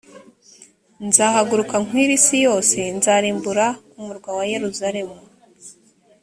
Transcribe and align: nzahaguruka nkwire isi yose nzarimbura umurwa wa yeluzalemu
nzahaguruka 1.07 1.75
nkwire 1.83 2.13
isi 2.19 2.37
yose 2.47 2.77
nzarimbura 2.97 3.67
umurwa 3.99 4.29
wa 4.37 4.43
yeluzalemu 4.51 5.17